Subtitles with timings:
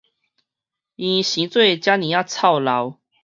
[0.03, 0.15] 伊生做遮
[1.91, 2.97] 爾臭老